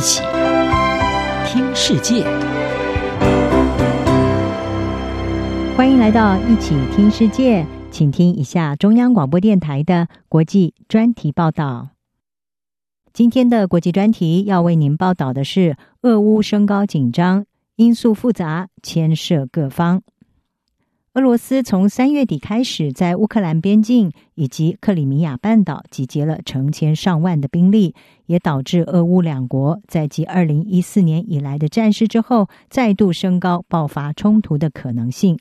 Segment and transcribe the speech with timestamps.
[0.00, 0.22] 一起
[1.44, 2.24] 听世界，
[5.76, 11.90] 欢迎来到一起听世界，请听一下中央广播电台的国际专题报道。
[13.12, 17.44] 今天的国际专题要为您报道的是：俄乌升高紧张，
[17.76, 20.00] 因素复杂，牵涉各方。
[21.14, 27.96] 俄罗斯从三月底开始，在乌克兰边境以及克里米亚半岛集结了成千上万的兵力，
[28.26, 35.36] 也导致俄乌两国在继二零一四年以来的战事之后，再度升高爆发冲突的可能性。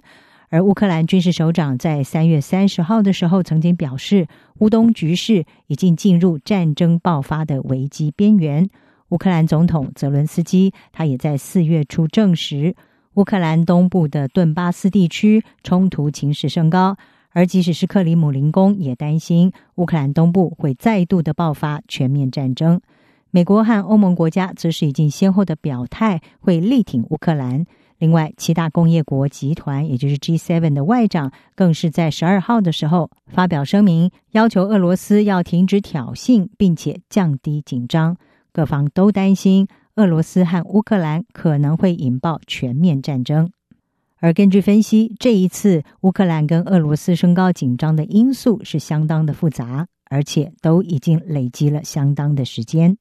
[0.50, 4.26] 而乌克兰军事首长在三月三十号的时候曾经表示，
[4.62, 8.68] 乌东局势已经进入战争爆发的危机边缘。
[9.10, 12.76] 乌克兰总统泽伦斯基他也在四月初证实。
[13.20, 16.96] 乌克兰东部的顿巴斯地区冲突情势升高，
[17.32, 22.80] 而即使是克里姆林宫也担心乌克兰东部会再度的爆发全面战争。
[23.30, 27.66] 美国和欧盟国家则是已经先后的表态会力挺乌克兰。
[27.98, 38.16] 另外，七大工业国集团，也就是 G7 的外长，更是在十二号的时候发表声明，要求俄罗斯要停止挑衅，并且降低紧张。
[38.54, 39.68] 各方都担心。
[40.00, 43.52] 俄罗斯和乌克兰可能会引爆全面战争，
[44.16, 52.98] 而根据分析，这一次乌克兰跟俄罗斯升高紧张的因素是相当的复杂，而且都已经累积了相当的时间。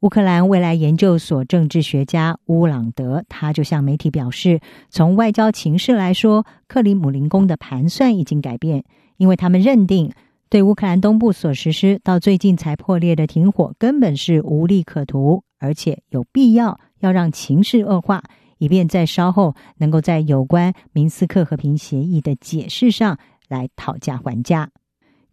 [0.00, 4.60] 乌克兰未来研究所政治学家乌朗德他就向媒体表示，
[4.90, 8.84] 从外交情势来说，克里姆林宫的盘算已经改变，
[9.16, 10.12] 因为他们认定
[10.52, 15.44] 对乌克兰东部所实施到最近才破裂的停火根本是无利可图。
[15.58, 18.22] 而且有必要要让情势恶化，
[18.58, 24.68] 以便在稍后能够在有关明斯克和平协议的解释上来讨价还价。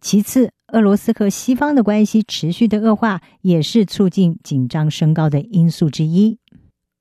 [0.00, 6.38] 其次，俄罗斯和西方的关系持续的恶化，也是促进紧张升高的因素之一。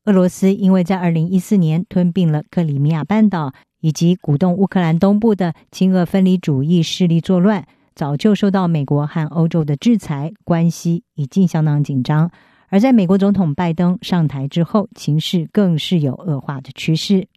[0.04, 7.66] 俄罗斯因为在二零一四年吞并了克里米亚半岛，以及鼓动乌克兰东部的亲俄分离主义势力作乱，
[8.00, 12.32] 早就受到美国和欧洲的制裁，关系已经相当紧张。
[12.70, 17.28] 而在美国总统拜登上台之后，情势更是有恶化的趋势。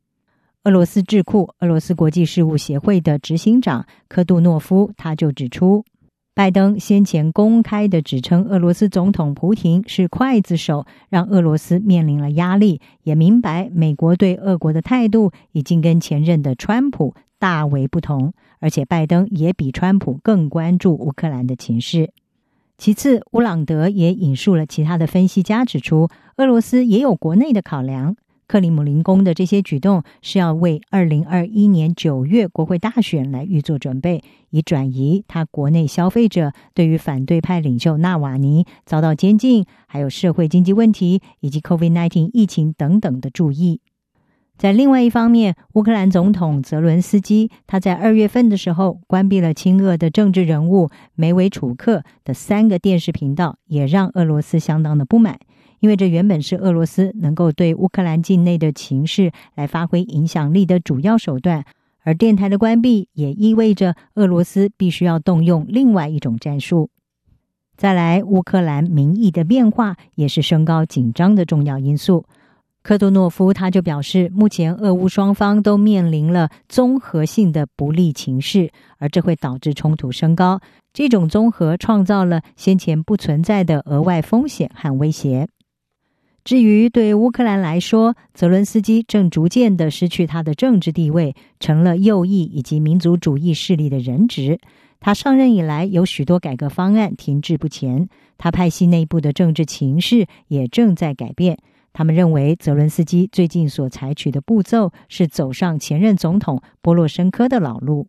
[0.62, 5.84] 俄罗斯智库俄罗斯国际事务协会的执行长科杜诺夫他就指出，
[6.34, 22.12] 拜登先前公开的指称俄罗斯总统普廷是刽子手，让俄罗斯面临了压力，也明白美国对俄国的态度已经跟前任的川普大为不同，而且拜登也比川普更关注乌克兰的情势。
[22.78, 28.16] 其次，乌朗德也引述了其他的分析家指出，俄罗斯也有国内的考量。
[28.52, 43.80] 克里姆林宫的这些举动是要为二零二一年九月国会大选来预做准备，以转移他国内消费者对于反对派领袖纳瓦尼遭到监禁，还有社会经济问题以及 COVID-19 疫情等等的注意。
[44.58, 55.40] 在另外一方面，乌克兰总统泽伦斯基他在二月份的时候关闭了亲俄的政治人物梅维楚克的三个电视频道，也让俄罗斯相当的不满，
[55.82, 61.64] 因为这原本是俄罗斯能够对乌克兰境内的情势来发挥影响力的主要手段，
[62.04, 66.88] 而电台的关闭也意味着俄罗斯必须要动用另外一种战术。
[67.76, 72.24] 再来，乌克兰民意的变化也是升高紧张的重要因素。
[72.84, 80.60] 科多诺夫他就表示，目前俄乌双方都面临了综合性的不利情势，而这会导致冲突升高。
[80.92, 85.48] 这种综合创造了先前不存在的额外风险和威胁。
[86.44, 94.58] 至于对乌克兰来说，泽伦斯基正逐渐的失去他的政治地位，成了右翼以及民族主义势力的人质。
[94.98, 98.08] 他上任以来，有许多改革方案停滞不前，
[98.38, 101.58] 他派系内部的政治情势也正在改变。
[101.92, 108.08] 他们认为，泽伦斯基最近所采取的步骤是走上前任总统波罗申科的老路。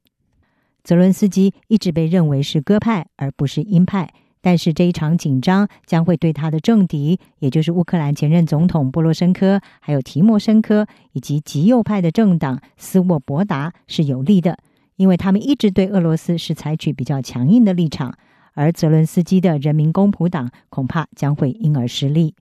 [0.84, 4.12] 泽伦斯基一直被认为是鸽派，而不是鹰派。
[4.44, 14.60] 但是这一场紧张将会对他的政敌，也就是乌克兰前任总统波罗申科，还有提莫申科以及极右派的政党斯沃伯达是有利的，
[14.98, 18.14] 因为他们一直对俄罗斯是采取比较强硬的立场，
[18.54, 22.36] 而泽伦斯基的人民公仆党恐怕将会因而失利。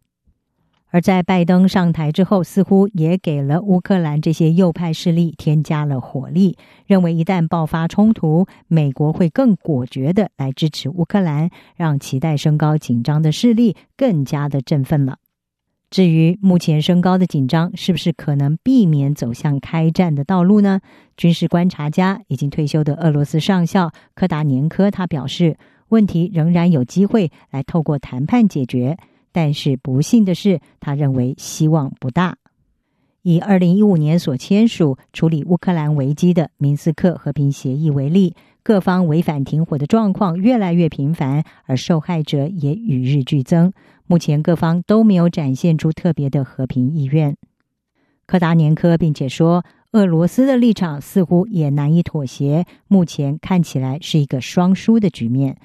[0.93, 6.57] 而在拜登上台之后，似乎也给了乌克兰这些右派势力添加了火力，
[6.87, 15.17] 认为一旦爆发冲突，美国会更果决的来支持乌克兰，让期待升高紧张的势力更加的振奋了。
[15.89, 20.81] 至于目前升高的紧张是不是可能避免走向开战的道路呢？
[21.17, 25.57] 军事观察家已经退休的俄罗斯上校柯达年科他表示，
[25.89, 28.99] 问题仍然有机会来透过谈判解决。
[29.33, 32.37] 但是不幸的是，他认为希望不大。
[33.23, 38.35] 以二零一五年所签署处理乌克兰危机的明斯克和平协议为例，
[38.65, 43.73] 各方违反停火的状况越来越频繁，而受害者也与日俱增。
[44.07, 47.37] 目前各方都没有展现出特别的和平意愿。
[48.27, 55.57] 柯达年科并且说，俄罗斯的立场似乎也难以妥协，目前看起来是一个双输的局面。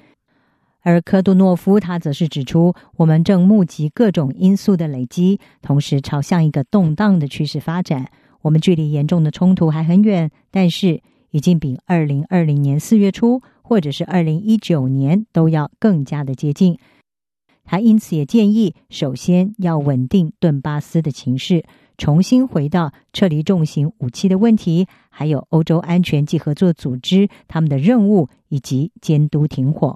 [0.88, 8.10] 而科杜诺夫他则是指出，我们正目击各种因素的累积，同时朝向一个动荡的趋势发展。
[8.40, 16.78] 我们距离严重的冲突还很远，但是已经比二零二零年四月初或者是二零一九年都要更加的接近。
[17.66, 21.66] 他因此也建议，首先要稳定顿巴斯的情势，
[21.98, 29.94] 重新回到撤离重型武器的问题，还有欧洲安全及合作组织他们的任务以及监督停火。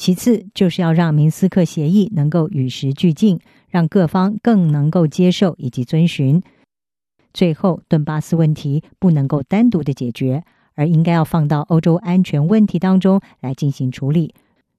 [0.00, 3.38] 其次，就是要让明斯克协议能够与时俱进，
[3.68, 6.42] 让各方更能够接受以及遵循。
[7.34, 10.42] 最后，顿巴斯问题不能够单独的解决，
[10.74, 14.34] 而应该要放到欧洲安全问题当中来进行处理。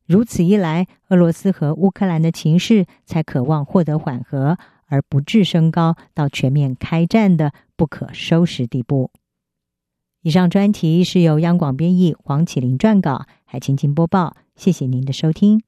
[0.08, 4.58] 如此一来，俄罗斯和乌克兰的情势才渴望获得缓和，
[4.88, 9.12] 而不致升高到全面开战的不可收拾地步。
[10.24, 14.38] 以上专题是由央广编译黄启麟撰稿，海青青播报。
[14.56, 15.62] 谢谢您的收听。